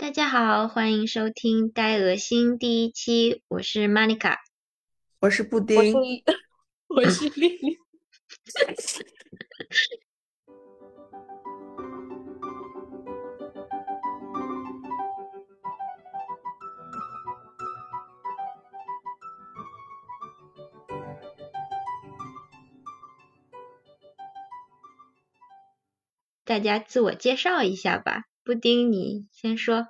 [0.00, 4.36] 大家好，欢迎收听《呆鹅心》第一期，我是 Monica，
[5.18, 5.92] 我是布丁，
[6.86, 7.78] 我是丽丽。
[26.44, 28.22] 大家自我介绍一下吧。
[28.48, 29.88] 布丁，你先说。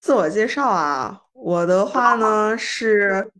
[0.00, 3.30] 自我介绍啊，我的话呢是，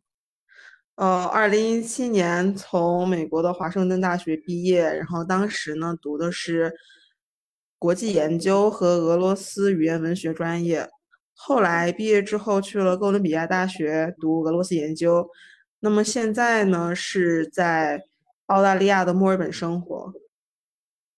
[0.97, 6.75] 呃，二零一七年从美国的华盛顿大学毕业，然后当时呢读的是
[7.79, 10.87] 国际研究和俄罗斯语言文学专业，
[11.33, 15.27] 后来毕业之后去了哥伦比亚大学读俄罗斯研究，
[15.81, 18.05] 那么现在呢是在
[18.49, 20.13] 澳大利亚的墨尔本生活，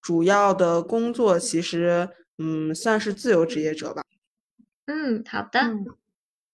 [0.01, 2.09] 主要的工作其实
[2.43, 4.03] 嗯算是自由职业者吧。
[4.87, 5.61] 嗯，好的。
[5.61, 5.85] 嗯，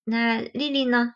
[0.02, 1.14] 那丽丽呢？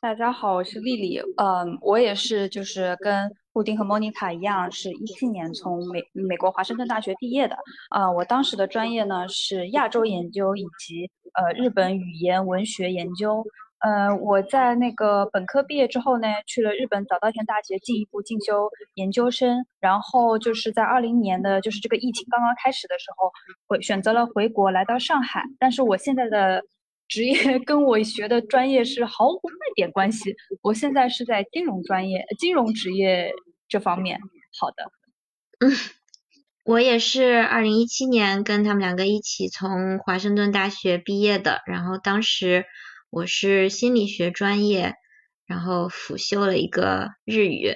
[0.00, 1.20] 大家好，我是丽丽。
[1.36, 7.56] 嗯，我也是，就是跟布丁和莫妮卡一样，是一七年从美美国华盛顿大学毕业的。
[7.90, 13.46] 啊、我当时的专业呢是亚洲研究以及呃日本语言文学研究。
[13.78, 23.30] 呃，我在那个本科毕业之后呢，去了日本早稻田大学进一步进修研究生，然后就是在二零年的就是这个疫情刚刚开始的时候，
[23.66, 26.62] 回选择了回国来到上海，但是我现在的
[27.06, 33.32] 职业 跟我学的专业是毫无半点关系，我现在是在金融专业、金融职业
[33.68, 34.18] 这方面。
[34.58, 34.90] 好的，
[35.60, 35.70] 嗯
[36.64, 42.64] 我也是二零一七年跟他们两个一起从华盛顿大学毕业的，然后当时
[43.10, 44.94] 我是心理学专业，
[45.46, 47.74] 然后辅修了一个日语，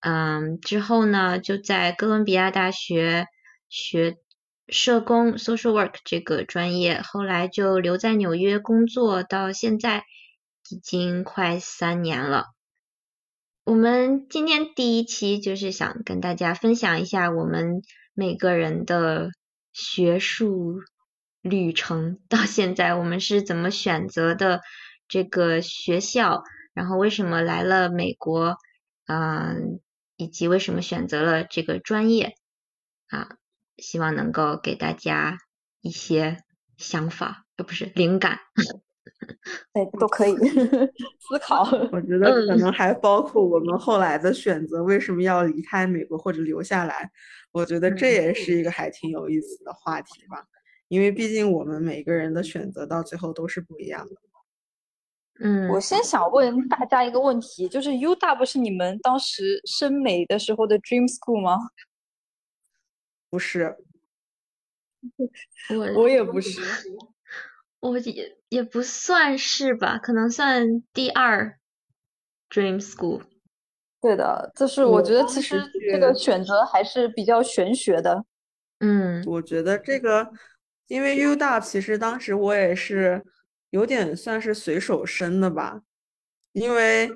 [0.00, 3.26] 嗯，之后呢就在哥伦比亚大学
[3.68, 4.16] 学
[4.68, 10.04] 社工 social work 这个专业，后来就留在纽约工作，到现在
[10.70, 12.46] 已经快三年了。
[13.64, 17.82] 我们今天第一期就是想跟大家分享一下我们
[18.14, 19.30] 每个人的
[19.72, 20.80] 学术
[21.42, 24.62] 旅程，到现在我们是怎么选择的
[25.08, 28.56] 这个学校，然后为什么来了美国，
[29.06, 29.80] 嗯，
[30.16, 32.34] 以及为什么选择了这个专业
[33.08, 33.36] 啊，
[33.76, 35.38] 希望能够给大家
[35.80, 36.38] 一些
[36.76, 38.38] 想法，呃，不是灵感。
[39.72, 40.34] 哎，都可以
[41.18, 41.62] 思考。
[41.92, 47.10] 我觉得可能还包括我们后来的选择，为什么要离开美国或者留下来？
[47.52, 50.44] 我觉得这也是一个还挺有意思的话题吧，
[50.92, 54.14] 因为毕竟我们每个人的选择到最后都是不一样的。
[55.40, 61.56] 嗯，我先想问大家一个问题，就是 U 大不是你们当时升美的时候的 dream school 吗？
[63.30, 63.74] 不是，
[65.70, 66.60] 我我也不是。
[67.80, 71.58] 我也也不算是吧，可能算第二
[72.50, 73.22] dream school。
[74.02, 75.58] 对的，就是我我觉得其实
[75.90, 78.26] 这个选择还是比较玄学的。
[78.80, 80.30] 嗯我觉得这个，
[80.92, 83.24] 因为 U 大其实当时我也是
[83.70, 85.80] 有点算是随手申的吧，
[86.52, 87.10] 因为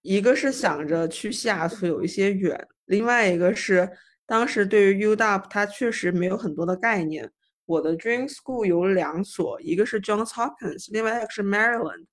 [0.00, 3.88] 一个是想着去西雅图有一些远，另外一个是
[4.26, 7.30] 当时对于 U 大它确实没有很多的概念。
[7.64, 12.06] 我的 Dream School 有两所，一个是 Johns Hopkins，另外一个是 Maryland，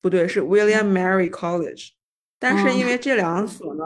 [0.00, 1.90] 不对，是 William Mary College。
[2.38, 2.96] 但是因为。
[2.96, 3.84] 这两所呢，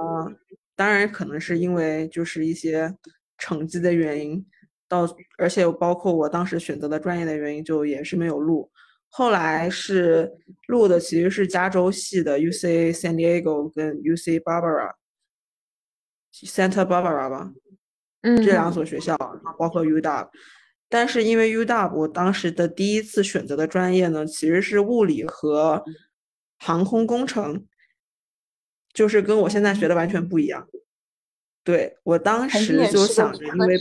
[0.77, 2.95] 当然可能是因为就是一些
[3.37, 4.47] 成绩的原因，
[4.89, 8.71] 到而且包括我当时选择的专业的原因，就也是没有录。
[9.11, 10.31] 后来是
[10.67, 17.53] 录的其实是加州系的 UC San Diego 跟 UC Barbara，Santa Barbara 吧。
[18.23, 20.29] 嗯这两所学校，然后包括 UW，
[20.89, 25.85] 但是因为 UW 我当时的第一次选择的专业呢，其实是物理和
[26.59, 27.65] 航空工程，
[28.93, 30.69] 就是跟我现在学的完全不一样。
[31.63, 33.81] 对，我当时就想着，因为。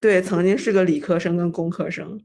[0.00, 2.20] 对，曾经是个理科生跟工科生，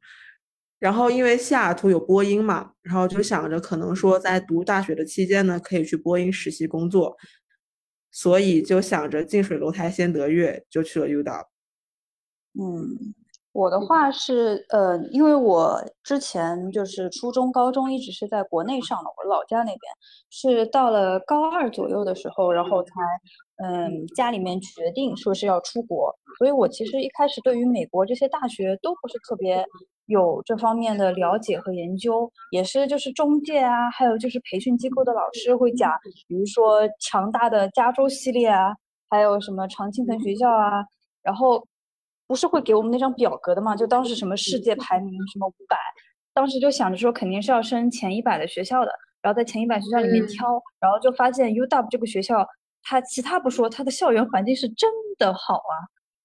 [0.77, 7.15] 然后因为西雅图有播音嘛，然后就想着可能说在读大学的期间呢，可以去播音实习工作，
[8.11, 11.45] 所以就想着近水楼台先得月，就去了 UW。
[12.59, 13.13] 嗯，
[13.53, 19.79] 我的话是，呃，因为我之前就是初中、高中一直是在国内上的，我老家那边
[20.29, 22.91] 是到了高二左右的时候，然后才，
[23.63, 29.65] 嗯，家里面决定说是要出国，所以我其实一开始对于美国这些大学都不是特别
[30.07, 35.91] 有这方面的了解和研究，也是就是中介啊，还有就是培训机构的老师会讲，
[36.27, 38.75] 比如说强大的加州系列啊，
[39.09, 40.83] 还有什么常青藤学校啊。
[41.23, 41.63] 然后
[42.25, 43.75] 不是会给我们那张表格的嘛？
[43.75, 45.77] 就当时什么世界排名什么五百，
[46.33, 48.91] 当时就想着说肯定是要升前一百的学校的，
[49.21, 52.43] 然后在前一百学校里面挑，然后就发现 UW 这个学校，
[52.83, 55.73] 它其他不说，它的校园环境是真的好啊，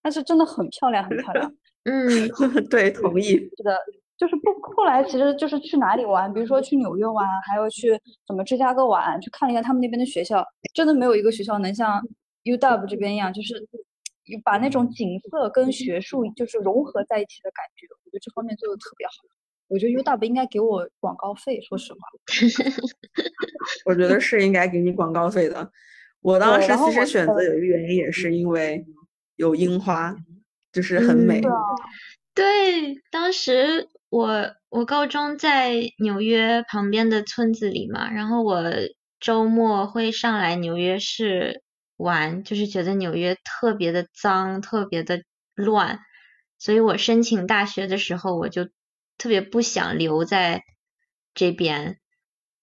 [0.02, 1.54] 但是真的很漂亮，很漂亮。
[1.84, 2.28] 嗯，
[2.68, 3.24] 对，同意。
[3.24, 3.78] 是的，
[4.16, 7.90] 就是不后来其实就是去哪里玩，比如说去纽约玩，还有去
[8.26, 10.44] 什么芝加哥玩，去看了一下他们那边的学校，
[10.74, 12.02] 真的没有一个学校能像
[12.44, 13.54] UW 这边一样，就是
[14.44, 17.86] 把那种景色跟学术就是融合在一起的感觉。
[18.04, 19.12] 我觉得这方面做的特别好。
[19.68, 21.98] 我觉得 UW 应该给我广告费，说实话。
[23.86, 25.70] 我觉得是应该给你广告费的。
[26.26, 28.84] 我当时其实选择有一个原因也是因为
[29.37, 30.17] 有樱花。
[30.73, 31.40] 就是很美，
[32.34, 38.62] 对，当时我我高中在纽约旁边的村子里嘛，然后我
[39.19, 41.62] 周末会上来纽约市
[41.96, 45.23] 玩，就是觉得纽约特别的脏，特别的
[45.55, 46.00] 乱，
[46.58, 48.67] 所以我申请大学的时候我就
[49.17, 50.62] 特别不想留在
[51.32, 51.96] 这边，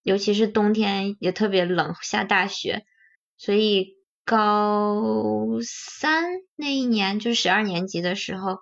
[0.04, 2.86] 尤其是冬天也特别冷，下大雪，
[3.44, 3.98] 所以。
[4.26, 6.24] 高三
[6.56, 8.60] 那一年，就十二年级的时候，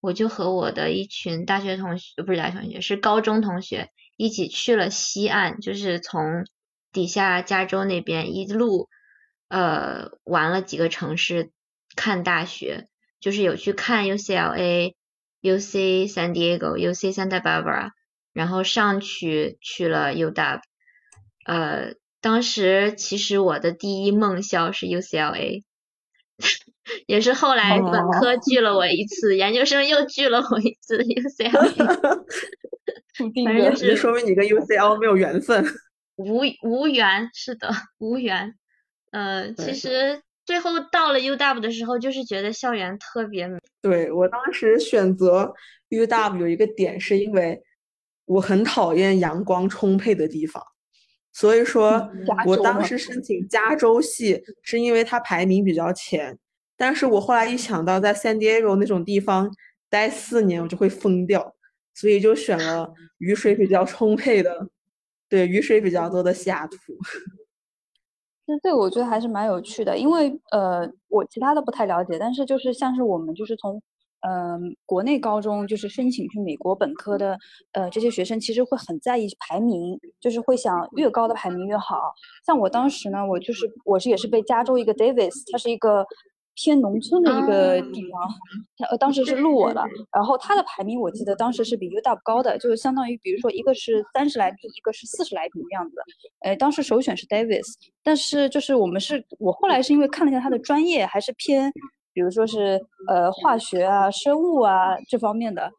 [0.00, 6.44] 我就和我的一群大学同学，不是大学同学，是高中同学，一起去了西岸，就是从
[6.90, 8.88] 底下加州那边一路，
[9.46, 11.52] 呃，玩了几个城市
[11.94, 12.88] 看大学，
[13.20, 14.96] 就是有去看 UCLA、
[15.42, 17.90] UC San Diego、UC Santa Barbara，
[18.32, 20.60] 然后上去去了 UW，
[21.46, 21.94] 呃。
[22.24, 25.62] 当时其实我的第一梦校是 UCLA，
[27.06, 32.24] 也是后来本科拒了我一次，研究生又拒了我一次 UCLA。
[33.44, 35.62] 反正就是说明你跟 UCL 没有缘分。
[36.16, 37.68] 无无缘，是的，
[37.98, 38.54] 无缘。
[39.12, 43.58] 呃，其实最后到了 UW 的时候，就是觉得校园特别美。
[43.82, 45.52] 对我当时选择
[45.90, 47.62] UW 有一个点，是因为
[48.24, 50.64] 我很讨厌阳光充沛的地方。
[51.34, 52.08] 所以说，
[52.46, 56.38] 我当时申请加州系是因为它排名比较前，
[56.76, 59.50] 但是我后来一想到在 San Diego 那种地方
[59.90, 61.56] 待四年，我就会疯掉，
[61.92, 64.68] 所以就选了雨水比较充沛的，
[65.28, 66.76] 对，雨水比较多的西雅图。
[68.46, 73.82] 其实这个我觉得还是蛮有趣的，因为呃，我其他的不太了解，但是就是像是我们就是从。
[74.26, 77.38] 嗯，国内高中就是申请去美国本科的，
[77.72, 82.14] 呃，这些学生其实会很在意排名，就是会想越高的排名越好。
[82.46, 86.06] 像我当时呢，我就是我是也是被加州一个 Davis，它是一个
[86.54, 95.96] 偏农村的一个地方，呃，当时是录我的，然后它的排名我记得当时是比 UW 高的，就是相当于比如说一个是三十来名，一个是四十来名这样子。
[96.40, 97.66] 呃，当时首选是 Davis，
[98.02, 101.70] 但是就是我们是我后来是因为看了一下他的专业还是偏。
[102.14, 105.70] 比如说是呃化学啊、生物啊这方面的，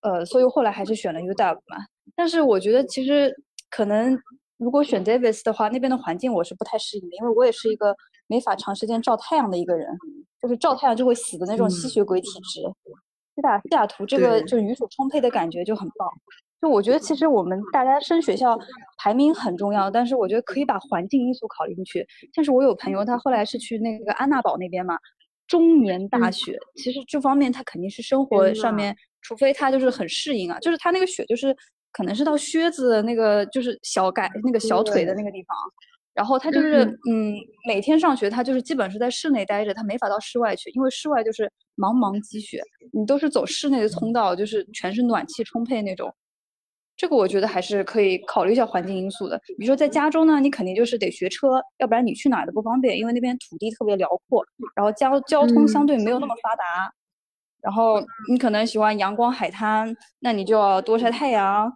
[0.00, 1.76] 呃，所以后来还是选了 UW 嘛。
[2.16, 3.34] 但是我觉得其实
[3.68, 4.16] 可能
[4.56, 7.94] 如果选 Davis 的话，那边的环境我是不太适应的，因为我也是一个
[8.28, 9.88] 没法长时间照太阳的一个人，
[10.40, 12.60] 就是照太阳就会死的那种吸血鬼体质。
[13.34, 16.08] 西雅西雅图这个就雨水充沛的感觉就很棒。
[16.60, 18.58] 就我觉得其实我们大家升学校
[18.98, 22.06] 排名很重要，但是我觉得可以把环境因素考虑进去。
[22.34, 24.94] 像是我有朋友他后来是去那个安娜堡那边嘛。
[25.50, 31.54] 中年大雪，其实这方面他肯定是生活上面，除非他就是很适应啊，就是他那个雪就是
[31.92, 35.56] 可能是到靴子那个就是小改那个小腿的那个地方，
[36.14, 36.84] 然后他就是。
[37.10, 37.34] 嗯
[37.66, 41.44] 每天上学他就是基本是在室内待着，他没法到室外去，因为室外就是
[41.76, 46.12] 茫茫积雪，你都是走室内的通道，就是全是暖气充沛那种。
[47.00, 49.40] 这个我觉得还是可以考虑一下环境因素的。
[49.56, 54.44] 比如说在加州呢，你肯定就是得学车，要不然你去哪儿都不方便，因为那边土地特别辽阔，
[54.76, 56.92] 然后交交通相对没有那么发达。
[57.62, 61.72] 然后你可能喜欢阳光海滩，那你就要多晒太阳。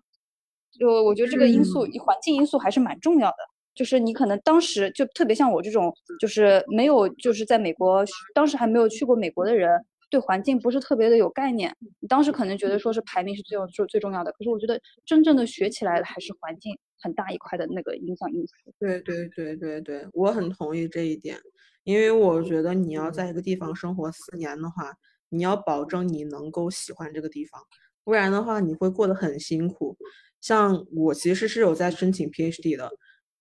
[0.78, 3.36] 就我觉得这个因素，环境因素还是蛮重要的。
[3.74, 5.90] 就是你可能当时就特别像我这种，
[6.20, 8.04] 就是没有就是在美国，
[8.34, 9.70] 当时还没有去过美国的人。
[10.14, 18.54] 对环境不是特别的有概念，你当时可能觉得说是排名是最最最重要的，可是我觉得真正的学起来的还是环境很大一块的那个影响因素。
[18.78, 21.36] 对对对对对，我很同意这一点，
[21.82, 24.94] 因为我觉得你要在一个地方生活四年的话，
[25.30, 27.60] 你要保证你能够喜欢这个地方，
[28.04, 29.96] 不然的话你会过得很辛苦。
[30.40, 32.88] 像我其实是有在申请 PhD 的，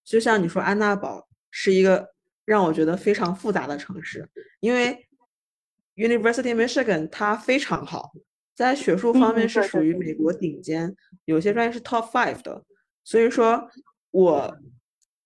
[0.04, 2.10] 就像你说安娜堡是一个
[2.46, 4.28] 让我觉得非常复杂的城市，
[4.60, 4.98] 因为。
[5.96, 8.12] University Michigan 它非常好，
[8.56, 10.96] 在学术方面是属于美国顶尖，
[11.26, 12.64] 有些专业是 Top Five 的，
[13.04, 13.70] 所以说
[14.12, 14.58] 我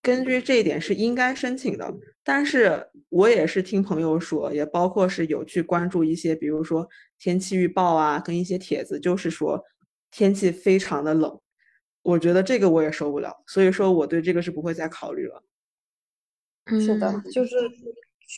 [0.01, 1.93] 根据这一点是应该申请的。
[2.23, 9.63] 但是我也是听朋友说，也包括是有去关注一些，比如说天气预报啊，跟一些帖子，就是说
[10.11, 11.39] 天气非常的冷。
[12.01, 15.41] 我觉得这个我也受不了，所以说我对这个是不会再考虑了。
[16.67, 17.55] 是的，就是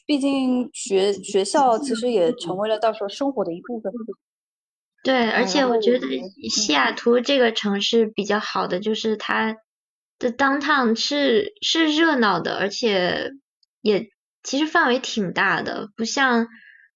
[0.05, 3.91] 毕竟学学校其实也成为了到时候生活的一部分。
[5.03, 6.07] 对，而且我觉得
[6.49, 9.55] 西雅图这个城市比较好的就是它
[10.19, 13.31] 的 downtown 是是热闹的，而且
[13.81, 14.09] 也
[14.43, 16.47] 其实范围挺大的，不像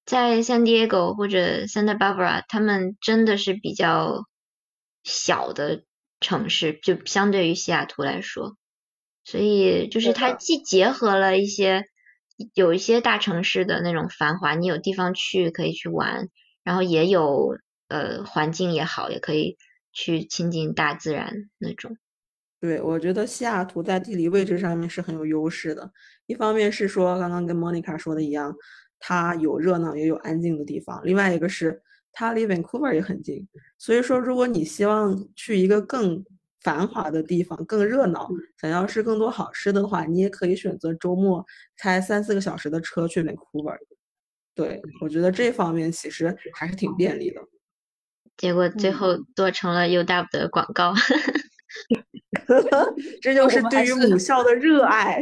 [0.06, 4.26] 在 San Diego 或者 Santa Barbara，他们真的是比较
[5.04, 5.84] 小的
[6.20, 8.58] 城市，就相对于西雅图来说。
[9.24, 11.86] 所以就是它既结合了一些
[12.54, 16.30] 有一些大城市的那种繁华，你有地方去可以去玩，
[16.64, 17.58] 然后也有
[17.90, 19.58] 呃环境也好，也可以
[19.92, 21.98] 去亲近大自然那种。
[22.60, 25.92] 对，我觉得西雅图在地理位置上面是很有优势的。
[26.28, 28.56] 一方面是说刚刚跟 Monica 说的一样，
[29.00, 31.82] 它有热闹也有安静的地方；另外一个是
[32.14, 33.46] 它离 Vancouver 也很近。
[33.78, 36.24] 所以说，如果你希望去一个更
[36.64, 38.30] 繁华的地方更热闹，
[38.60, 41.46] 想要吃更多好吃的话，你也可以选择周末
[41.78, 43.78] 开三四个小时的车去 Vancouver。
[44.56, 47.42] 对我觉得这方面其实还是挺便利的。
[48.38, 50.94] 结果最后做成了 UW 的广告，
[53.22, 55.22] 这就是对于母校的热爱。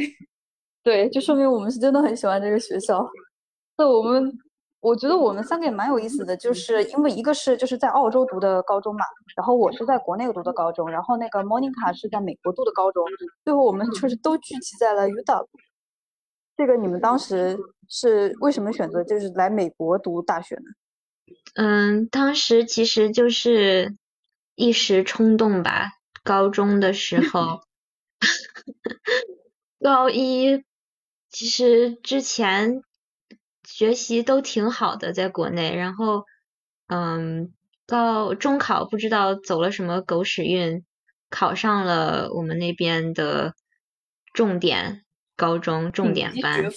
[0.84, 3.10] 对，就说明我们是真的很喜欢这个学校。
[3.78, 4.32] 那我们。
[4.82, 13.06] 我觉得我们三个也蛮有意思的，就是因为一个是就是在澳洲读的高中嘛，然后我是在国内读的高中，然后那个 Monica 是在美国读的高中，
[13.46, 15.48] 最后我们就是都聚集在了 UW。
[16.58, 17.58] 这个你们当时
[17.88, 20.64] 是为什么选择就是来美国读大学呢？
[21.54, 23.96] 嗯，当时其实就是
[24.56, 25.90] 一时冲动吧。
[26.24, 27.62] 高中的时候，
[29.80, 30.64] 高一
[31.30, 32.82] 其实之前。
[33.74, 36.26] 学习都挺好的，在国内，然后，
[36.88, 37.54] 嗯，
[37.88, 40.84] 到中考不知道走了什么狗屎运，
[41.30, 43.54] 考上了我们那边的
[44.34, 45.04] 重点
[45.38, 46.70] 高中重点班。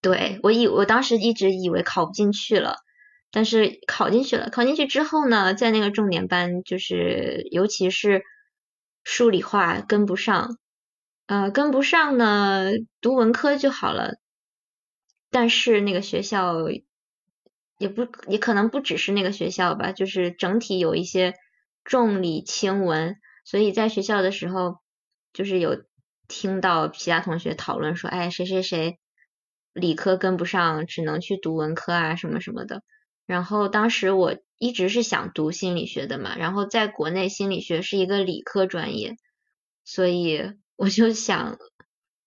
[0.00, 2.76] 对，我以我当时一直以为考不进去了，
[3.32, 4.50] 但是考进去了。
[4.50, 8.22] 考进去之后呢，在那个重点班，就是尤其是
[9.02, 10.56] 数理化跟不上，
[11.26, 14.14] 呃，跟不上呢，读文科就好了。
[15.34, 16.54] 但是那个学校
[17.76, 21.34] 也不也可能不只是那个学校吧，就是整体有一些
[21.82, 24.78] 重理轻文，所以在学校的时候
[25.32, 25.82] 就是有
[26.28, 29.00] 听到其他同学讨论说，哎，谁谁谁
[29.72, 32.84] 理科跟不上，只能去读文科啊什么什么的。
[33.26, 39.16] 然后当时我一直是想读心理学的嘛，然后在国内心理学是一个理科专业，
[39.84, 41.58] 所以我就想。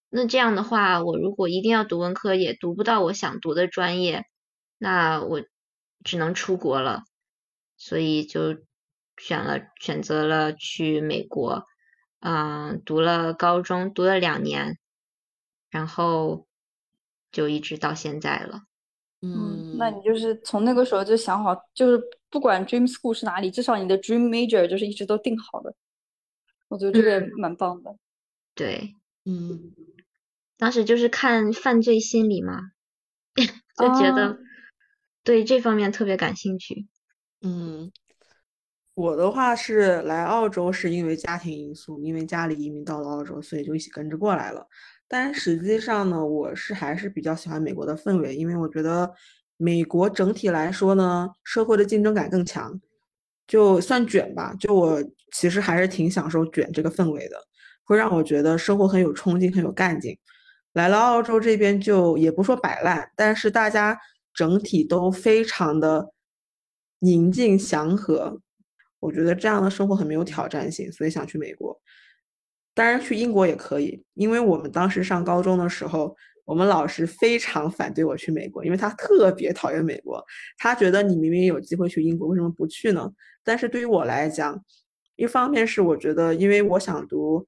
[0.10, 4.26] 那这样的话，我如果一定要读文科，也读不到我想读的专业，
[4.78, 5.44] 那我
[6.04, 7.04] 只能出国了，
[7.76, 8.56] 所以就
[9.18, 11.66] 选了选择了去美国，
[12.22, 14.78] 嗯，读了高中，读了两年，
[15.70, 16.48] 然后
[17.32, 18.62] 就一直到现在了。
[19.22, 25.76] 嗯，那你就是从那个时候就想好，就是不管 dream school 是哪里，至少你的 dream major 就是一直都定好的。
[26.70, 27.94] 我觉得这个蛮棒的。
[28.56, 28.94] 对，
[29.26, 29.74] 嗯。
[30.58, 32.60] 当时就是看犯罪心理嘛，
[33.78, 34.40] 就觉得
[35.24, 36.88] 对这方面特别感兴趣。
[37.42, 37.92] 嗯，
[38.96, 44.68] 我的话是来澳洲是因为家庭因素，因为家里移民到了澳洲，所以就一起跟着过来了。
[45.08, 49.14] 但实际上呢，我是还是比较喜欢美国的氛围，因为我觉得
[49.58, 52.82] 美国整体来说呢，社会的竞争感更强，
[53.46, 57.38] 就算卷吧，就我其实还是挺享受卷这个氛围的，
[57.84, 60.18] 会让我觉得生活很有冲劲，很有干劲。
[60.77, 63.98] 来了澳洲这边就也不说摆烂，但是大家
[64.31, 66.13] 整体都非常的
[67.00, 68.39] 宁静祥和，
[69.00, 71.75] 我觉得这样的生活很没有挑战性，所以想去美国。
[72.75, 76.15] 当然去英国也可以，因为我们当时上高中的时候，
[76.46, 80.24] 我们老师非常反对我去美国，因为他特别讨厌美国，
[80.60, 83.12] 他觉得你明明有机会去英国，为什么不去呢？
[83.43, 84.63] 但是对于我来讲，
[85.15, 87.48] 一方面是我觉得，因为我想读。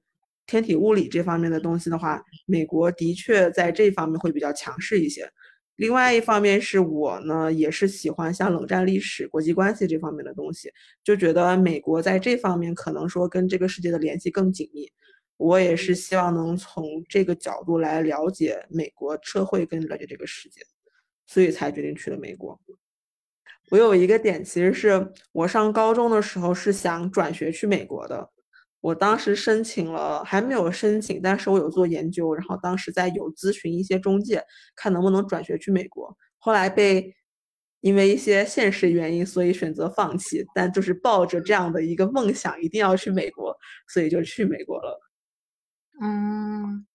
[0.50, 5.30] 天体物理这方面的东西的话，美国的确在这方面会比较强势一些。
[5.76, 10.68] 另外一方面是我呢，也是喜欢像冷战历史、国际关系这方面的东西，
[11.04, 14.90] 就觉得美国在这方面可能说跟这个世界的联系更紧密。
[15.36, 20.60] 我也是希望能从这个角度来了解美国社会，跟了解这个世界，
[21.26, 22.60] 所以才决定去了美国。
[23.70, 28.30] 我有一个点，其实是我上高中的时候是想转学去美国的。
[28.80, 34.42] 我当时申请了，还没有申请，但是我有做研究，然后当时在有咨询一些中介，
[34.74, 36.16] 看能不能转学去美国。
[36.38, 37.14] 后来被
[37.82, 43.56] 因为一些现实原因，所以选择放弃，但就是抱着这样的一个梦想，一定要去美国，
[43.88, 45.00] 所以就去美国了。
[46.02, 46.86] 嗯，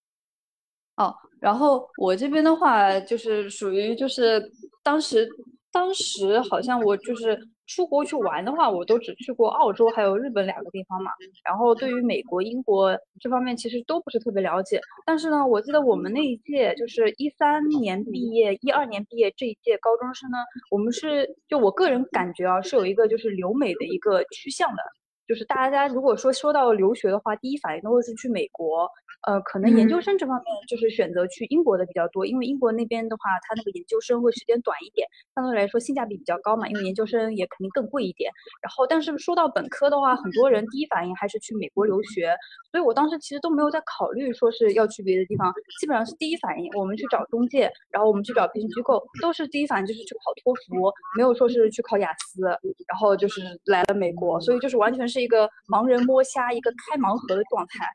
[0.95, 4.43] 哦，然后我这边的话就是属于就是
[4.83, 5.27] 当时
[5.75, 11.12] 当时好像我就是出国去玩的话，我都只去过澳洲还有日本两个地方嘛。
[11.44, 14.79] 然后对于美国、英国这方面其实都不是特别了解。
[15.05, 20.38] 但是呢，我记得我们那一届就是一三年毕业、一二年毕业这一届高中生呢，
[20.72, 24.82] 我们是就我个人感觉啊，是有一个就是留美的一个趋向的。
[25.27, 28.89] 就是大家如果说说到留学的话，第一反应都会是去美国。
[29.25, 38.32] 呃，可能研究生这方面就是选择去英国的比较多，因为英国那边的话，它那个研究生会时间短一点，相对来说性价比比较高嘛，因为研究生也肯定更贵一点。
[38.62, 42.36] 然后，但是说到本科的话，很多人第一反应还是去美国留学，
[42.70, 52.41] 所以我当时其实都没有在考虑说是要去别的地方，基本上是第一反应我们去找中介，然后我们去找培训机构，都是第一反应就是去考托福，没有说是去考雅思，
[52.88, 57.86] 然后就是来了美国，所以就是完全是一个盲人摸虾，一个开盲盒的状态。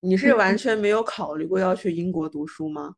[0.00, 2.94] 你是完全没有考虑过要去英国读书吗？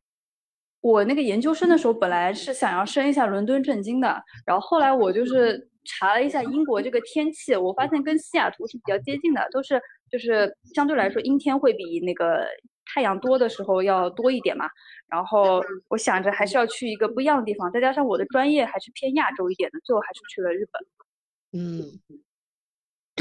[0.81, 9.81] 我那个研究生的时候，本来是想要升一下伦敦政经的，然后后来我就是查了一下英国这个天气，我发现跟西雅图是比较接近的，都是
[10.11, 12.45] 就是相对来说阴天会比那个
[12.93, 14.67] 太阳多的时候要多一点嘛。
[15.07, 21.61] 然后我想着还是要去一个不一样的地方，再加上我的专业还是偏亚洲一点的，最后还是去了日本。
[21.61, 21.99] 嗯。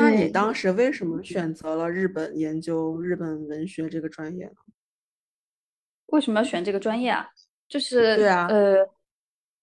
[0.01, 4.55] 那你当时为什么选择了日本研究日本文学这个专业呢？
[6.07, 7.29] 为什么要选这个专业啊？
[7.69, 8.89] 就是对啊，呃，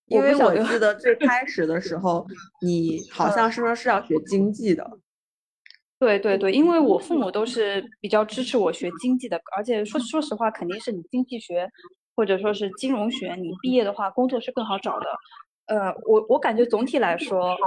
[0.06, 2.25] 因为我记得最开始的时候，
[2.62, 5.00] 你好像是说是要学经济的。
[6.00, 11.67] 对对对，因为我父母都是比较支持我学经济的，而且说说实话，肯定是你经济学
[12.15, 15.06] 或者说是金融学，你毕业的话工作是更好找的。
[15.65, 17.58] 呃，我我感觉总体来说。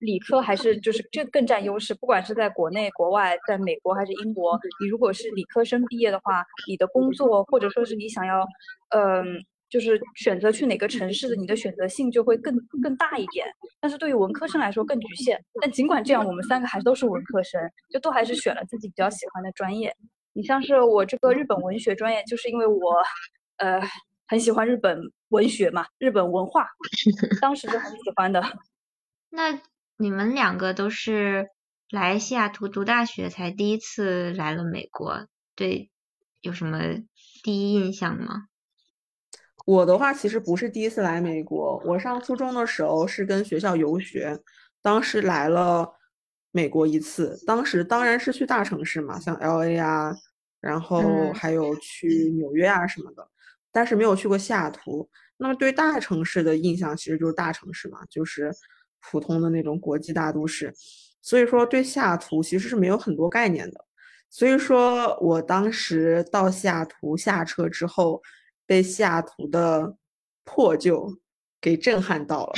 [0.00, 8.46] 理科还是就是这更占优势，不管是在国内、国外，在美国还是英国，你如果是理科生毕业的话，你的工作或者说是你想要，
[8.90, 13.46] 嗯，就是选择去哪个城市的，你的选择性就会更更大一点。
[13.80, 15.42] 但是对于文科生来说更局限。
[15.62, 19.94] 但尽管这样，我们三个还都是文科生，就都还是选了自己比较喜欢的专业。
[20.34, 23.02] 你像是我这个日本文学专业，就是因为我，
[23.56, 23.80] 呃，
[24.28, 26.68] 很喜欢日本文学嘛，日本文化，
[27.40, 28.42] 当时就很喜欢的。
[29.30, 29.58] 那。
[29.98, 31.48] 你们两个都是
[31.90, 35.90] 来西雅图读大学才第一次来了美国，对，
[36.42, 36.78] 有什么
[37.42, 38.48] 第一印象吗？
[39.64, 44.38] 我的话其实不是第一次来美国，我上初中的时候是跟学校游学，
[44.82, 45.90] 当时来了
[46.52, 50.14] 美国一次，当时当然是去大城市嘛，像 L A 啊，
[50.60, 53.26] 然后还有去纽约啊什么的，
[53.72, 55.08] 但是没有去过西雅图。
[55.38, 58.52] 那么对大城市的印象其实就是大城市嘛，就是。
[59.08, 60.74] 普通的那种国际大都市，
[61.22, 63.84] 所以说对西雅图其实是没有很多概念的。
[64.28, 68.20] 所以说我当时到西雅图下车之后，
[68.66, 69.96] 被西雅图的
[70.44, 71.08] 破旧
[71.60, 72.52] 给震撼到了。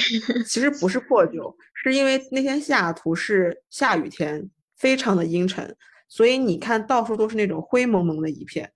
[0.47, 5.77] 其实不是破旧，是因为那天西雅图是下雨天，非常的阴沉，
[6.09, 8.73] 所以你看到处都是那种灰蒙蒙的一片。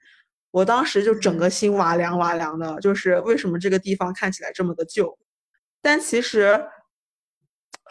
[0.51, 5.19] 我当时就整个心哇凉哇凉的，就是为什么这个地方看起来这么的旧？
[5.81, 6.63] 但其实。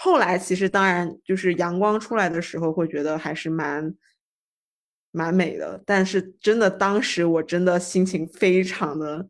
[0.03, 3.95] 后来其实当然就是阳光出来的时候，会觉得还是蛮
[5.11, 5.79] 蛮美的。
[5.85, 9.27] 但是真的当时我真的心情非常的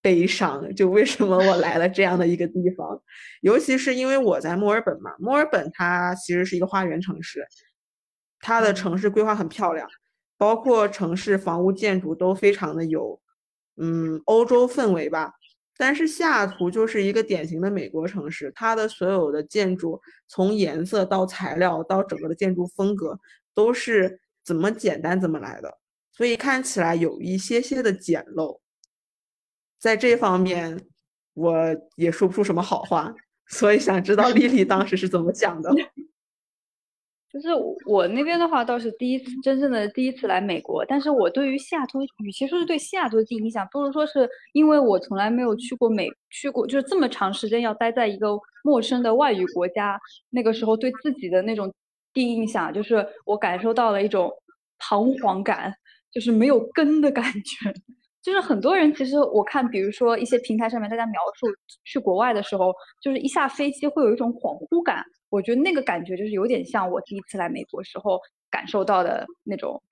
[0.00, 3.02] 悲伤，就为什么我来了这样的一个地方？
[3.40, 7.44] 尤其是因为我在墨尔本嘛，墨尔本它其实是一个花园城市，
[8.38, 9.88] 它的城市规划很漂亮，
[10.38, 13.20] 包括城市房屋建筑都非常的有
[13.76, 15.32] 嗯欧洲氛围吧。
[15.76, 23.18] 但是西雅图就是一个典型的美国城市，它的所有的建筑，从颜色到材料到整个的建筑风格，
[23.54, 25.78] 都是怎么简单怎么来的，
[26.12, 28.60] 所以看起来有一些些的简陋。
[29.78, 30.78] 在这方面，
[31.34, 33.12] 我也说不出什么好话，
[33.48, 35.70] 所以想知道丽丽当时是怎么讲的。
[37.32, 37.48] 就是
[37.86, 40.84] 我那边的话，倒是第一次真正的第一次来美国。
[40.84, 49.98] 但是我对于西雅图，与其说是对西雅图的第一印象，不如说是因为我从来没有去过美，去过就是这么长时间要待在一个陌生的外语国家。
[50.28, 51.72] 那个时候对自己的那种
[52.12, 54.30] 第一印象，就是我感受到了一种
[54.78, 55.74] 彷徨感，
[56.12, 57.72] 就是没有根的感觉。
[58.22, 61.46] 就是很多人其实我看，比如说一些平台上面大家描述
[61.84, 65.02] 去国外的时候，就是一下飞机会有一种恍惚感。
[65.32, 69.82] 我觉得那个感觉就是有点像我第一次来美国时候感受到的那种，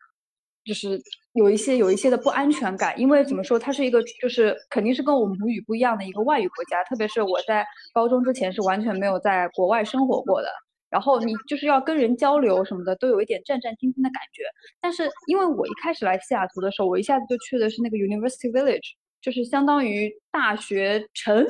[0.67, 1.01] 就是
[1.33, 10.49] 有一些有一些的不安全感，因为怎么说，它是一个就是肯定是跟我们母语不一样的一个外语国家，特别是我在高中之前是完全没有在国外生活过的，
[10.91, 14.43] 然后你就是要跟人交流什么的，都有一点战战兢兢的感觉。
[14.79, 21.47] 但是因为我一开始来西雅图的时候，我一下子就去的是那个 University Village，就是相当于大学城，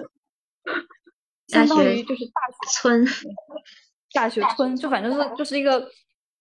[1.51, 3.07] 相当于就是大学村，
[4.13, 5.89] 大学村，就反正是就是一个。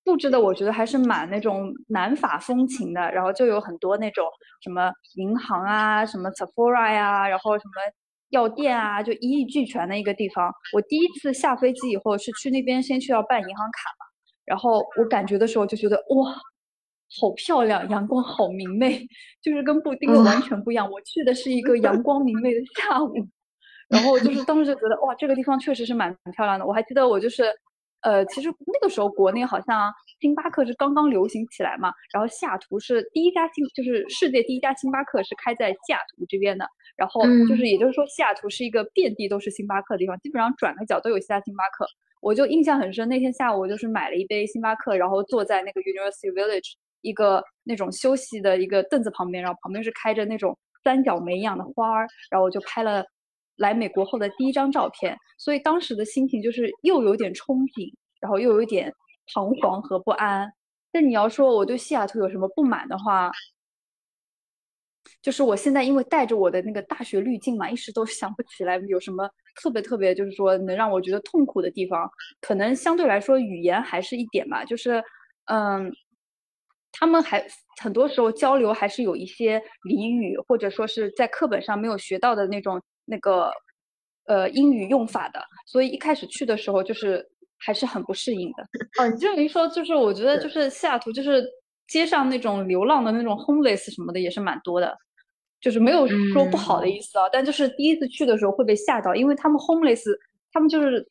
[0.06, 4.26] 布置的我觉得还是蛮那种南法风情的，然后就有很多那种
[4.64, 7.74] 什么银行啊，什么 Sephora 呀，然后什么
[8.30, 10.52] 药店啊，就一应俱全的一个地方。
[10.74, 14.06] 我第一次下飞机以后是去那边先去要办银行卡嘛，
[14.46, 16.34] 然后我感觉的时候就觉得哇，
[17.20, 19.06] 好漂亮，阳光好明媚，
[19.44, 20.90] 就是跟布丁完全不一样。
[20.90, 23.14] 我去的是一个阳光明媚的下午，
[23.90, 26.66] 然后就是当时就觉得哇，这个地方确实是蛮漂亮的。
[26.66, 27.54] 我还记得我就是。
[28.02, 41.86] 呃，其实那个时候国内好像星巴克是刚刚流行起来嘛，然后西雅图是第一家星，就是世界第一家星巴克是开在西雅图这边的，然后就是也就是说西雅图是一个遍地都是星巴克的地方，基本上转个角都有一家星巴克。
[42.22, 53.04] 我就印象很深，那天下午我就是买了一杯星巴克，然后坐在那个 University Village 一个那种休息的一个凳子旁边，然后旁边是开着那种三角梅一样的花儿，然后我就拍了。
[53.60, 58.92] 来美国后的第一张照片，所以当时的心情就是又有点憧憬，然后又有点
[59.34, 60.52] 彷徨和不安。
[60.92, 63.30] 但你要说我对西雅图有什么不满的话，
[65.22, 69.30] 就是我现在因为带着我的那个大学滤镜嘛，一时都想不起来有什么
[69.62, 72.10] 特别特别，就是说能让我觉得痛苦的地方。
[72.42, 75.04] 可能相对来说语言还是一点吧，就是
[75.46, 75.92] 嗯，
[76.94, 77.46] 他们还
[77.82, 82.82] 很多时候交流还是有一些俚语，或者说是在课本上没有学到的那种。
[83.10, 83.52] 那个
[84.28, 88.64] 呃英语用法的，所以一开始去的时候就是还是很不适应的。
[89.02, 91.44] 哦，你这么一说，就是我觉得就是西雅图就是
[91.88, 94.96] 街上那种流浪的那种 homeless 什么的也是蛮多的，
[95.60, 100.04] 就是没有说不好的意思啊，但就是第一次去的时候会被吓到，因为他们 homeless
[100.54, 101.06] 他们就是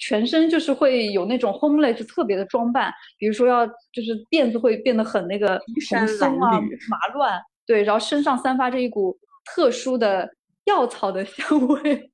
[0.00, 10.28] 全身就是会有那种 homeless 特别的装扮，比如说要就是辫子会变得很那个蓬松啊麻乱，对，然后身上散发着一股特殊的。
[10.70, 12.12] 药草的香味，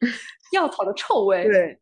[0.52, 1.78] 药草的臭味，对，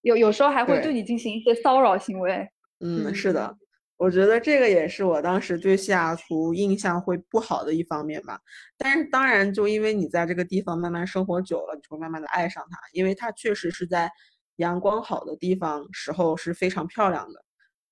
[0.00, 2.48] 有有时候还会对你进行一些骚扰行为。
[2.80, 3.56] 嗯，是的，
[3.96, 8.40] 我觉得这个也是我当时对西雅图印象会不好的一方面吧。
[8.78, 14.10] 但是当然，就因为你在这个地方慢慢生活久了，你会慢慢的爱上它，因为它确实是在
[14.56, 17.44] 阳光好的地方时候是非常漂亮的，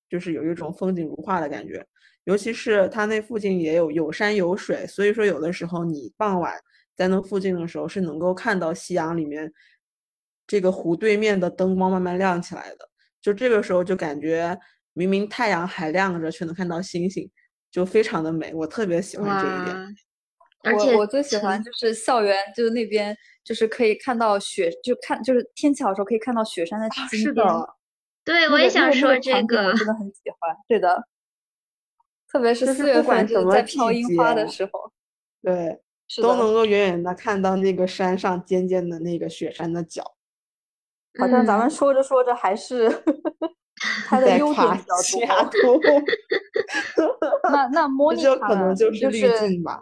[0.09, 1.85] 就是有一种风景如画的感觉。
[2.25, 6.53] 尤其是它那附近也有有山有水，所以说有的时候你傍晚。
[6.95, 9.51] 在那附近的时候，是能够看到夕阳里面
[10.47, 12.89] 这个湖对面的灯光慢慢亮起来的。
[13.21, 14.57] 就这个时候，就感觉
[14.93, 17.29] 明明太阳还亮着，却能看到星星，
[17.71, 18.53] 就非常的美。
[18.53, 19.95] 我特别喜欢这一点。
[20.63, 26.89] 而且我最喜欢就是校园，就是那边就是可以看到雪，就看就是天气好的时候可以看到雪山的。
[27.11, 27.43] 是的，
[28.23, 30.55] 对我也想说这个，真的很喜欢。
[30.67, 31.03] 对的，
[32.27, 34.91] 特别是四月份就是在飘樱花的时候。
[35.41, 35.79] 对。
[36.21, 40.03] 都能够远远的看到那个山上尖尖的那个雪山的角，
[41.19, 42.89] 好像咱们说着说着还是
[44.07, 45.79] 它的优点比较多。
[47.51, 49.79] 那那莫妮卡可能就是滤镜吧？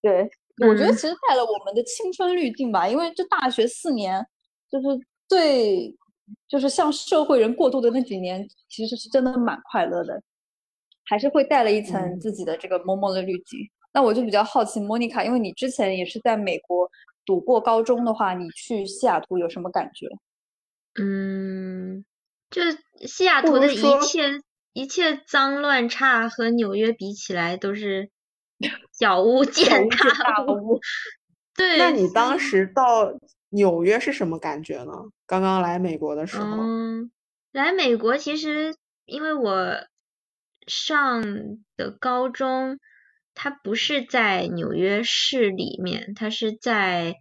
[0.00, 0.28] 对，
[0.66, 4.24] 我觉得其实带了我们的青春滤镜吧，因为这大学四年
[4.70, 4.86] 就是
[5.28, 5.94] 最
[6.48, 10.22] 就是向社会人过渡的那几年，其实是真的蛮快乐的，
[11.06, 13.58] 还是会带了一层自己的这个默默的滤镜。
[13.94, 16.90] 那我就比较好奇，莫妮卡，因为你之前也是在美国
[17.24, 20.08] 读过高中的话，你去西雅图有什么感觉？
[21.00, 22.04] 嗯，
[22.50, 22.60] 就
[23.06, 28.10] 西雅图的一切一切脏乱差和纽约比起来都是
[28.90, 30.80] 小巫 见大巫。
[31.56, 31.78] 对。
[31.78, 33.14] 那你当时到
[33.50, 34.92] 纽约是什么感觉呢？
[35.24, 36.44] 刚刚来美国的时候。
[36.44, 37.12] 嗯，
[37.52, 39.76] 来美国其实因为我
[40.66, 41.22] 上
[41.76, 42.80] 的高中。
[43.34, 47.16] 它不是在纽约市里面，它是在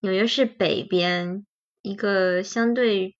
[0.00, 1.46] 纽约市北边
[1.82, 3.16] 一个相对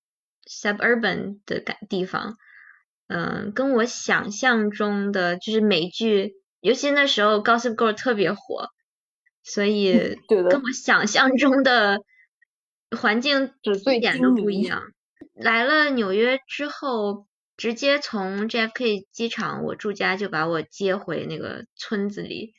[0.49, 2.37] suburban 的感地方。
[3.09, 8.69] 嗯，跟我想象中的就是美剧，尤其那时候《Gossip Girl》特别火，
[9.43, 12.01] 所以 跟我想象中的
[12.97, 13.53] 环境
[13.95, 14.83] 一点都不一样。
[15.35, 17.27] 来了纽约之后。
[17.57, 22.55] 直接从 JFK 机场，我住家就把我接回那个村子里。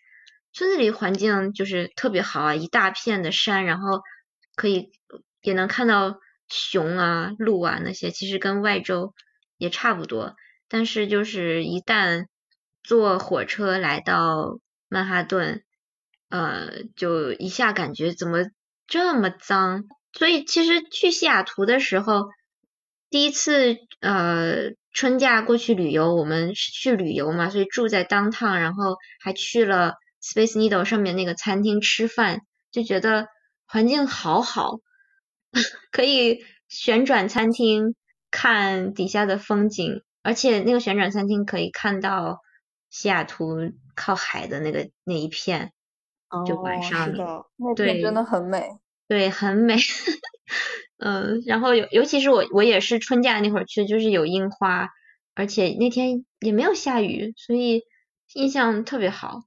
[0.53, 4.01] 村子里环境就是特别好啊，一大片的山，然后
[4.55, 4.91] 可以
[5.41, 9.13] 也能看到熊啊、鹿啊那些，其实跟外州
[9.57, 10.36] 也差不多。
[10.67, 12.25] 但是就是一旦
[12.83, 15.63] 坐火车来到曼哈顿，
[16.29, 18.45] 呃，就一下感觉怎么
[18.88, 19.83] 这么脏。
[20.12, 22.29] 所以其实去西雅图的时候，
[23.12, 33.27] 第一次呃春假过去旅游，我们去旅游嘛，所以住在 downtown，然后还去了 Space Needle 上面那个餐厅吃饭，就觉得
[33.67, 34.79] 环境好好，
[35.91, 37.93] 可以旋转餐厅
[38.31, 42.39] 看底下的风景，而且那个旋转餐厅可以看到
[42.89, 45.73] 西雅图靠海的那个那一片，
[46.47, 47.23] 就晚哦上对
[47.57, 48.67] 那片真的很美。
[49.07, 49.77] 对，很美。
[50.97, 54.89] 嗯，然后尤尤其是我我也是春假那会儿去，就是有樱花，
[55.36, 57.83] 而且那天也没有下雨，所以
[58.33, 59.43] 印象特别好。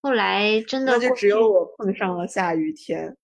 [0.00, 3.16] 后来真的那就只有我碰上了下雨天。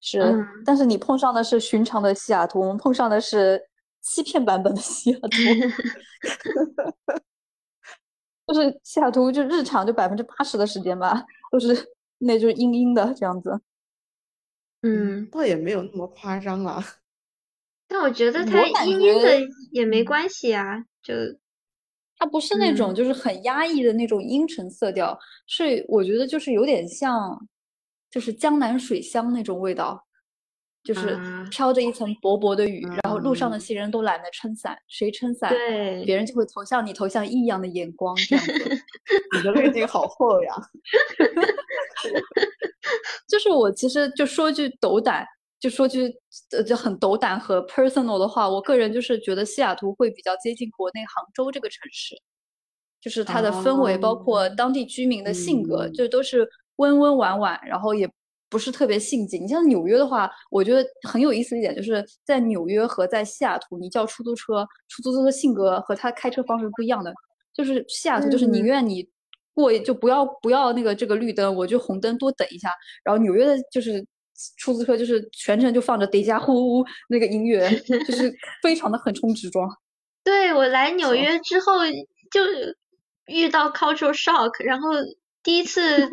[0.00, 3.60] 是，嗯但是你碰上的是寻常的西雅图，我们碰上的是
[4.00, 5.28] 欺骗版本的西雅图。
[8.46, 11.76] 就是西雅图，就日常就百分之八十的时间吧，都是
[12.18, 13.60] 那就是阴阴的这样子。
[14.84, 16.82] 嗯，倒也没有那么夸张啦。
[17.90, 20.04] 但我觉得我它感阴阴的觉也没嗯。
[20.04, 21.14] 关系啊，就
[22.18, 22.94] 它不是那种嗯。
[22.94, 27.48] 就是很压抑的那种阴沉色调，是我觉得就是有点像，
[28.10, 30.06] 就是江南水乡那种味道，
[30.88, 38.52] 就是啊飘着一层薄薄的雨，然后路上的嗯行人都懒得撑伞，谁撑伞，对别人就会投向你投向异样的眼光，这样子。
[39.36, 40.54] 你的滤镜好厚呀。
[43.28, 45.26] 就是我其实就说句斗胆，
[45.60, 46.10] 就说句
[46.56, 52.16] 呃就很斗胆和 personal 的话，我个人就是觉得西雅图会比较接近国内杭州这个城市，
[52.98, 58.10] 就是它的氛围，包括哦当地居民的性格，嗯就都是温温婉婉，然后也
[58.48, 59.38] 不是特别性急。
[59.38, 67.12] 你像纽约的话，我觉得很有意思一点就是在纽约和在西雅图，你叫出租车，出租车的性格和他开车方式不一样的，
[67.54, 69.08] 就是西雅图就是宁嗯愿你。
[69.54, 72.70] 过就不要不要那个这个绿灯，我就红灯多等一下。
[73.02, 74.06] 然后纽约的就是
[74.56, 78.32] 出租车，就是全程就放着迪迦呼那个音乐，就是
[78.62, 79.68] 非常的横冲直撞。
[80.22, 81.72] 对我来纽约之后
[82.30, 82.40] 就
[83.26, 84.90] 遇到 cultural shock，然后
[85.42, 86.08] 第一次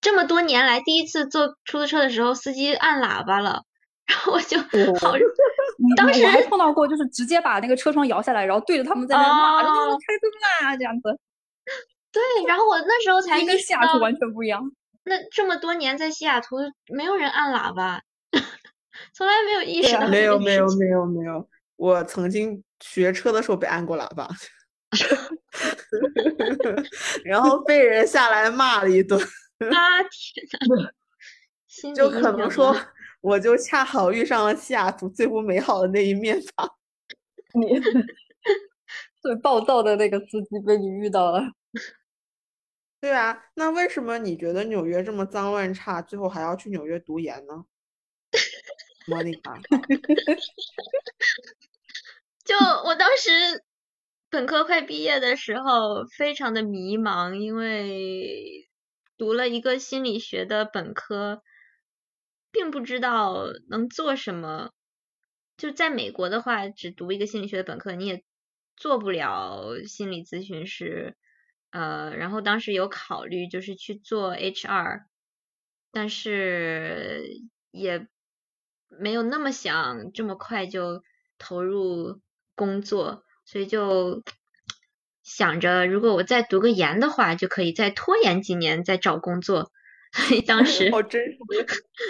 [0.00, 3.62] 这么多年来第一次坐出租车的时候，司机按喇叭了，
[4.06, 5.14] 然后我就好
[5.96, 9.98] 当时我还碰到过，就是直接把那个车窗摇下来，然后对着他们在那骂，然后哦。
[10.06, 11.18] 开灯啊这样子，
[12.12, 14.62] 对，然后我那时候才就意识到跟西雅图，完全不一样。
[15.04, 16.56] 那这么多年在西雅图
[16.88, 18.02] 没有人按喇叭，
[19.14, 24.28] 从来没有意识到没有没有没有没有，我曾经学车的时候被按过喇叭，
[27.24, 29.18] 然后被人下来骂了一顿，
[29.72, 30.02] 啊！
[31.68, 32.74] 天就可能说
[33.20, 36.68] 我就恰好遇上了西雅图最不美好的那一面吧。
[37.54, 37.80] 你
[39.22, 41.42] 最暴躁的那个司机被你遇到了。
[43.00, 47.64] 对啊，那为什么你觉得纽约这么脏乱差，最后还要去纽约读研呢？
[49.06, 49.58] 莫妮卡，
[52.44, 53.30] 就我当时
[54.28, 58.69] 本科快毕业的时候，非常的迷茫，因为
[59.20, 61.42] 读了一个心理学的本科，
[62.50, 64.72] 并不知道能做什么。
[65.58, 68.24] 就在美国的话，只读一个心理学的本科，你也
[68.78, 71.18] 做不了心理咨询师。
[71.68, 75.02] 呃，然后当时有考虑就是去做 HR，
[75.92, 78.08] 但是也
[78.88, 81.02] 没有那么想这么快就
[81.36, 82.22] 投入
[82.54, 84.22] 工作，所以就
[85.22, 89.70] 想着如果我再读个研的话，就可以再拖延几年再找工作。
[90.12, 91.38] 所以当时好真实。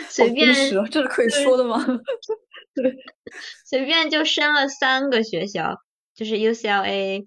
[0.09, 0.55] 随便
[0.91, 1.85] 这是可以说的吗？
[2.75, 2.97] 对
[3.67, 5.83] 随便就申了三个学校，
[6.15, 7.27] 就是 UCLA，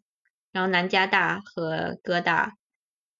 [0.51, 2.53] 然后南加大和哥大，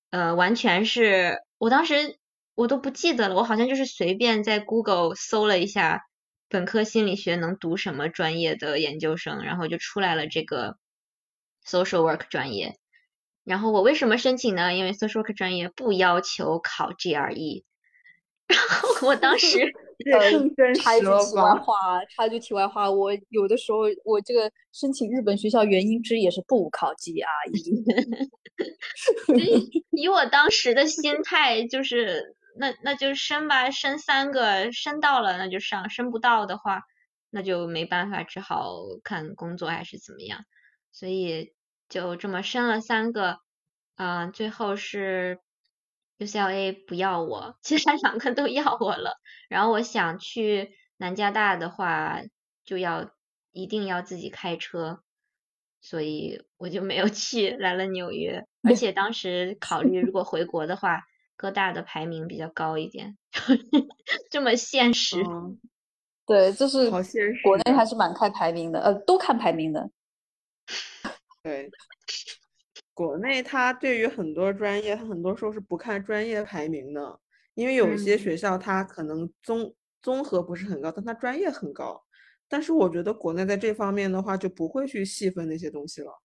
[0.10, 2.18] 呃，完全是我当时
[2.56, 6.02] 我都不记得了，我好像就是随便在 Google 搜了一下
[6.50, 10.78] 本科心理学能读什么专业的研究生，然后就出来了这个
[11.66, 12.78] social work 专业。
[13.44, 14.74] 然后我为什么申请呢？
[14.74, 17.64] 因为 social work 专业不要求考 GRE，
[18.48, 19.58] 然后我当时
[20.04, 21.52] 这也更真插一句实了题外？
[21.60, 28.30] 话，插一句题外话，我有的时候我这个申请日本学校原因之一也是不考 GRE。
[29.92, 36.84] 以我当时的心态，就是那那就申吧，申三个，申到了那就上，申不到的话，
[37.30, 40.46] 那就没办法，只好看工作还是怎么样。
[40.94, 41.54] 所以
[41.90, 43.40] 就这么申了三个，
[43.96, 45.40] 啊、最后是
[46.20, 49.18] UCLA 不要我，其他两个都要我了。
[49.50, 52.22] 然后我想去南加大的话，
[52.64, 53.12] 就要
[53.52, 55.02] 一定要自己开车，
[55.82, 58.46] 所以我就没有去，来了纽约。
[58.62, 61.02] 而且当时考虑如果回国的话，
[61.36, 63.18] 哥大的排名比较高一点，
[64.30, 65.22] 这么现实。
[65.24, 65.60] 嗯，
[66.26, 69.90] 对，就是好现实国内啊还是蛮看排名的，呃，都看排名的。
[71.44, 71.70] 对，
[72.94, 77.20] 国内它对于很多专业，它很多时候是不看专业排名的，
[77.56, 78.20] 因为有些嗯。
[78.20, 82.04] 学校它可能综综合不是很高，但它专业很高。
[82.48, 86.22] 但是我觉得国内在这方面的话，就不会去细分那些东西了。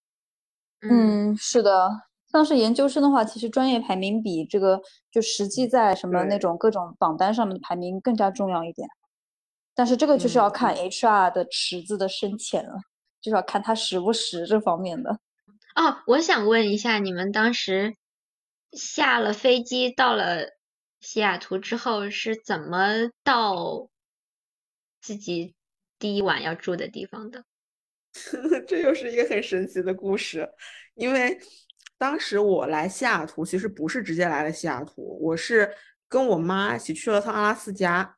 [0.82, 1.88] 嗯嗯，是的，
[2.30, 8.88] 像是研究生的话，其实专业排名比这个就实际在什么那种各种榜单上面的排名更加重要一点。
[9.74, 10.74] 但是这个就是要嗯看。
[10.76, 12.74] HR 的池子的深浅了，
[13.20, 15.18] 就是要看他实不实这方面的。
[15.74, 17.96] 哦，我想问一下，你们当时
[18.72, 20.56] 下了飞机到了
[21.00, 23.88] 西雅图之后，是怎么到
[25.00, 25.54] 自己
[25.98, 27.44] 第一晚要住的地方的？
[28.66, 30.48] 这又是一个很神奇的故事，
[30.94, 31.38] 因为
[31.96, 35.72] 当时我来西雅图，其实不是直接来了西雅图，我是
[36.08, 38.16] 跟我妈一起去了趟阿拉斯加，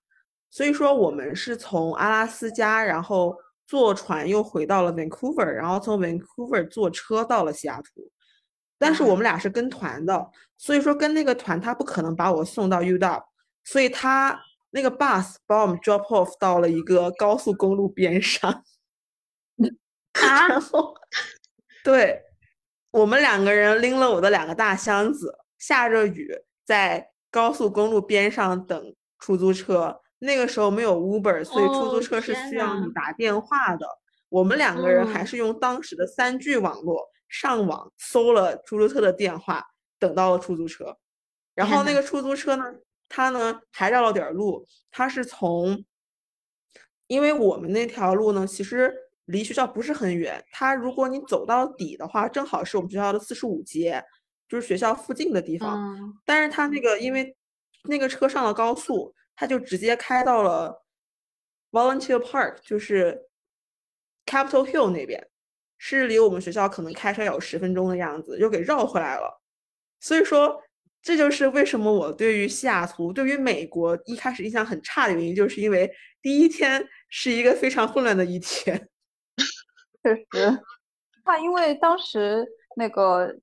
[0.49, 3.37] 所以说我们是从阿拉斯加，然后
[3.71, 8.11] 坐船又回到了 Vancouver，然后从 Vancouver 坐车到了西雅图，
[8.77, 10.29] 但是我们俩是跟团的，
[10.59, 13.23] 所以说跟那个团他不可能把我送到 UW，
[13.63, 18.51] 所以他那个 bus 把我们 drop off 到了一个高速公路边上。
[18.51, 20.93] 啊 然后，
[21.85, 22.21] 对，
[22.91, 26.29] 我们两个人拎了我的两个大箱子，下着雨，
[26.65, 30.01] 在高速公路边上等出租车。
[30.21, 33.87] 那个时候没有 Uber，所以出租哦车是需要你打电话的。
[34.29, 39.65] 我们两个人还嗯是用当时的三 G 网络上网搜了出租车的电话，
[39.99, 40.97] 等到了出租车。
[41.55, 42.65] 然后那个出租车呢，
[43.09, 45.85] 它呢还绕了点儿路，它是从，
[47.09, 54.03] 因为我们那条路呢，其实离学校不是很远，它如果你走到底的话，正好是我们学校的四十五街，
[54.49, 55.77] 就是学校附近的地方。
[55.97, 57.37] 嗯但是它那个因为
[57.85, 60.85] 那个车上了高速，它就直接开到了
[61.71, 63.19] Volunteer Park，就是
[64.27, 65.27] Capitol Hill 那边，
[65.79, 69.41] 是离我们学校可能开车有十分钟的样子，又给绕回来了。
[69.99, 70.63] 所以说，
[71.01, 78.91] 这就是为什么我对于西雅图、对于美国一开始印象很差的原因，就是因为第一天是一个非常混乱的一天。
[80.05, 80.63] 确实，
[81.25, 83.35] 他因为当时那个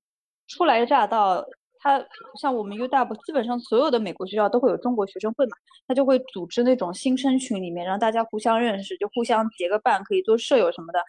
[0.48, 1.44] 初来乍到，
[1.88, 2.06] 他
[2.39, 5.56] 像我们 UW 基本上所有的美国学校都会有中国学生会嘛，
[5.88, 11.00] 他就会组织那种新生群里面让大家互相认识，就互相结个伴，可以做舍友什么的。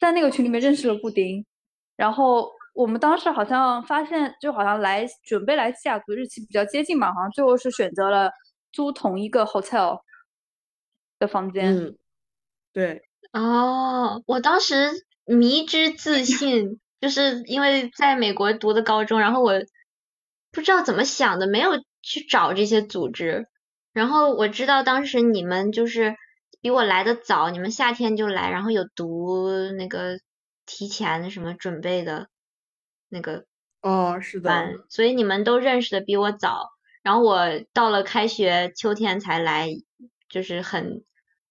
[0.00, 1.44] 在那个群里面认识了布丁，
[1.96, 8.30] 然后我们当时好像发现，就好像来准备来西雅图日期比较接近嘛，好像最后是选择了
[8.72, 10.00] 租同一个 hotel
[11.18, 11.76] 的房间。
[11.76, 11.96] 嗯，
[12.72, 14.90] 对，哦，我当时
[15.26, 19.52] 迷之自信，就是因为在美国读的高中，然后我
[20.52, 23.48] 不知道怎么想的，没有去找这些组织。
[23.92, 26.14] 然后我知道当时你们就是
[26.60, 30.18] 比我来的早，你们夏天就来，然后有读那个
[30.64, 32.28] 提前什么准备的
[33.08, 33.44] 那个
[33.80, 36.70] 哦，是的，所以你们都认识的比我早。
[37.02, 39.68] 然后我到了开学秋天才来，
[40.28, 41.02] 就是很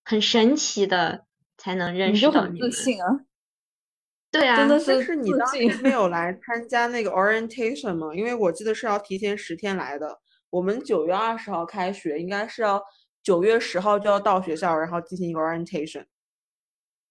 [0.05, 1.25] 很神奇的
[1.57, 2.71] 才能认识你就很到你们。
[2.71, 3.19] 自信啊，
[4.31, 5.83] 对啊，真的但是但是你当时。
[5.83, 8.13] 没有 来参加那个 orientation 吗？
[8.15, 10.19] 因为我记得是要提前十天来的。
[10.49, 12.81] 我们九月二十号开学，应该是要
[13.23, 16.05] 九月十号就要到学校，然后进行一个 orientation。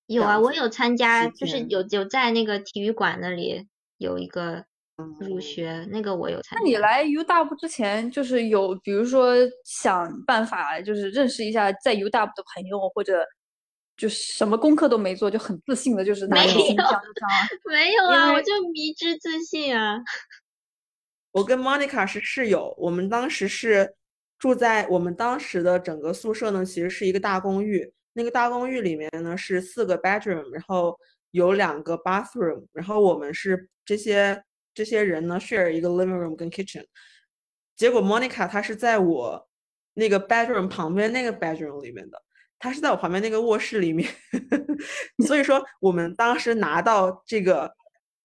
[0.07, 3.67] 有啊，我有参加，就是有有在那个体育馆那里
[3.99, 4.65] 有一个
[5.21, 6.61] 入嗯学，那个我有参加。
[6.63, 13.25] 那你来 UW 之前，就是有比如说想办法，就是认识一下在 UW 的朋友，或者
[14.01, 17.37] 就什么功课都没做，就很自信的，就是拿没着行李有箱就上了。
[17.71, 20.01] 没有啊，我就迷之自信啊。
[21.33, 23.95] 我跟 Monica 是室友，我们当时是
[24.39, 27.93] 住在我们当时的整个宿舍呢，其实是一个大公寓。
[28.15, 30.99] 那个大公寓里面呢是四个 bedroom，然后
[31.33, 36.87] 有两个 bathroom，然后我们是这些这些人呢 share 一个 living room 跟 kitchen。
[37.77, 39.47] 结果 Monica 她是在我
[39.93, 42.23] 那个 bedroom 旁边那个 bedroom 里面的，
[42.61, 44.09] 她是在我旁边那个卧室里面，
[45.27, 47.75] 所以说我们当时拿到这个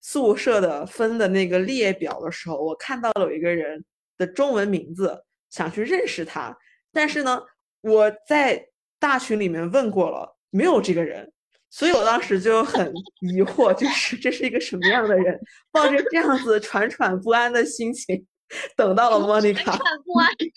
[0.02, 3.84] 宿舍的分的那个列表的时候，我看到了有一个人
[4.18, 6.56] 的中文名字，想去认识他，
[6.92, 7.42] 但是呢，
[7.80, 8.68] 我在
[9.00, 11.32] 大群里面问过了，没有这个人，
[11.70, 15.40] 所以我当时就很疑惑，就是这是一个什么样的人，
[15.72, 18.28] 抱着这样子喘喘不安的心情，
[18.76, 19.78] 等到了莫妮卡。
[19.78, 20.52] 喘不安，惴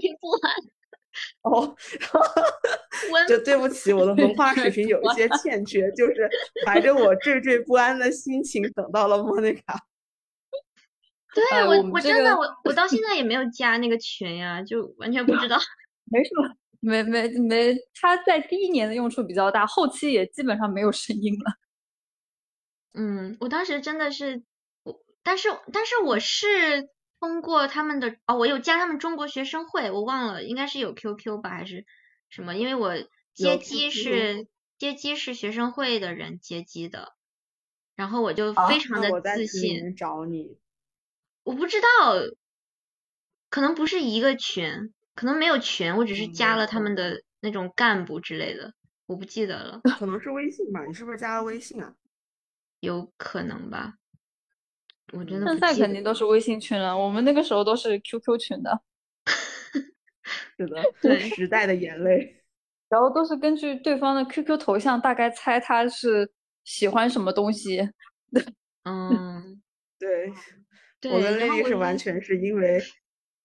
[0.00, 0.75] 惴不安。
[1.42, 1.74] 哦，
[3.12, 6.28] 文 就对不起，我的文化水平有一些欠缺，就是
[6.64, 9.78] 怀着我惴惴不安的心情等到了莫妮卡。
[11.34, 15.58] 对哎我我这个我真的我我到现在也没有加那个群呀，就完全不知道。
[16.10, 21.52] 没什么，没没没，它在第一年的用处比较大，后期也基本上没有声音了。
[22.94, 24.42] 嗯，我当时真的是
[24.84, 26.88] 我，但是但是我是
[27.26, 31.84] 通过他们的哦，我有加他们中国学生会，我忘了应该是有 QQ 吧还是
[32.28, 32.94] 什么，因为我
[33.34, 34.46] 接机是
[34.78, 37.14] 接机是学生会的人接机的，
[37.96, 40.56] 然后我就啊非常的我自信，找你，
[41.42, 42.14] 我不知道，
[43.50, 48.72] 可能不是一个群，可能没有群，我只是嗯加了他们的那种干部之类的，
[49.06, 50.84] 我不记得了，可能是微信吧？
[50.86, 51.92] 你是不是加了微信啊？
[52.78, 53.94] 有可能吧，
[55.12, 58.80] 我真的现在肯定都是微信群了，我们那个时候都是 QQ 群的，
[60.56, 62.42] 是的， 对时代的眼泪。
[62.88, 66.30] 然后都是根据对方的 QQ 头像大概猜他是
[66.64, 67.80] 喜欢什么东西。
[68.84, 69.60] 嗯，
[69.98, 70.32] 对，
[71.00, 72.80] 对，我跟丽丽是完全是因为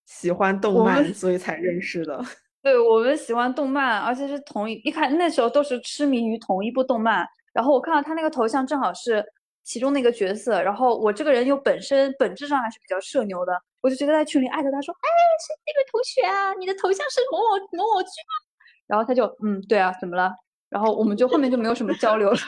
[0.06, 2.24] 喜欢动漫，所以才认识的。
[2.62, 7.28] 对，我们喜欢动漫，而且是同一，一看那时候都是痴迷于同一部动漫。
[7.52, 9.26] 然后我看到他那个头像正好是
[9.64, 15.08] 其中的一个角色，然后我这个人又本身本质上还是比较社牛的，我就直接在群里艾特他说：“哎，
[15.40, 18.34] 是那位同学啊，你的头像是某某某某剧吗？”
[18.88, 20.34] 然后他就嗯，对啊，怎么了？
[20.70, 22.38] 然后我们就后面就没有什么交流了。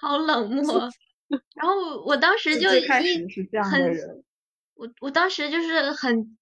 [0.00, 0.90] 好冷漠。
[1.54, 4.24] 然后我当时就一始是这样很，
[4.74, 6.36] 我我当时就是很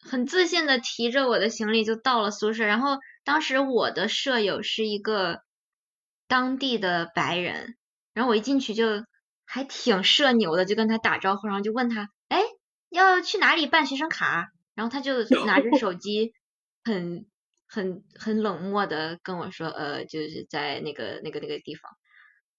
[0.00, 5.40] 很自信的提着我的行李就到了宿舍，然后当时我的舍友是一个
[6.28, 7.76] 当地的白人，
[8.14, 9.04] 然后我一进去就
[9.44, 12.40] 还挺社牛的，就跟他打招呼，然后就问他，哎，
[12.88, 14.48] 要去哪里办学生卡？
[14.74, 16.32] 然后他就 拿着手机，
[16.84, 17.26] 很
[17.66, 21.90] 很很冷漠的跟我说，呃，就是在那个那个那个地方。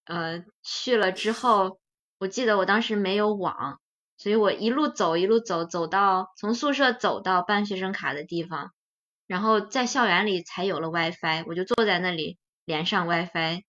[0.05, 1.79] 呃，去了之后，
[2.17, 3.79] 我记得我当时没有网，
[4.17, 8.71] 所以我一路走一路走，走到从宿舍走到办学生卡的地方，
[9.27, 12.37] 然后在校园里才有了 WiFi，我就坐在那里
[12.67, 13.63] 连上 WiFi，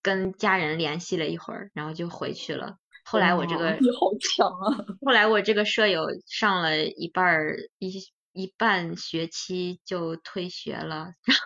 [0.00, 2.78] 跟家人联系了一会儿，然后就回去了。
[3.04, 4.86] 后来我这个你好强啊！
[5.04, 11.36] 后来我这个舍友上了一半儿一一半学期就退学了，然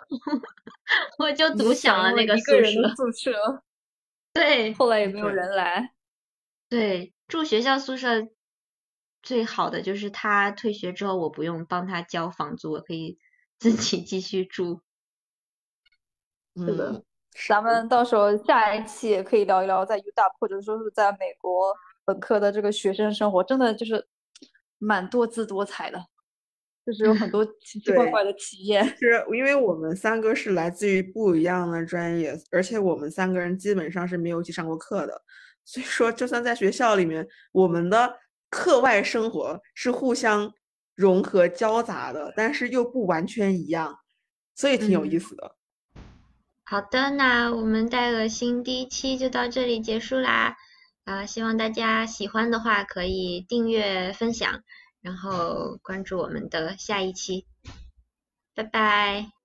[1.17, 2.95] 后我就独享了那个宿舍。
[2.95, 3.63] 宿舍，
[4.31, 5.93] 对后来也没有人来。
[6.69, 8.29] 对，住学校宿舍
[9.21, 13.17] 最好的就是他退学之后，我不用帮他交房租，我可以
[13.57, 14.81] 自己继续住。
[16.65, 17.03] 是的嗯，
[17.47, 21.73] 咱们到时候下一期也可以聊一聊在 UW 或者说是在美国
[22.05, 24.05] 本科的这个学生生活，真的就是
[24.77, 26.03] 蛮多姿多彩的，
[26.85, 28.85] 就是有很 多奇奇怪怪的体验。
[28.97, 35.21] 是因为我们三个是来自于不一样的专业，而且我们三个人基本上是没有一起上过课的，
[35.63, 38.17] 所以说就算在学校里面，我们的
[38.49, 40.51] 课外生活是互相
[40.95, 43.95] 融合交杂的，但是又不完全一样，
[44.55, 45.55] 所以挺有意嗯思的。
[46.69, 50.55] 好的，那我们戴恶心第一期就到这里结束啦。
[51.03, 54.61] 啊、希望大家喜欢的话可以订阅、分享，
[55.01, 57.47] 然后关注我们的下一期。
[58.53, 59.38] 拜拜。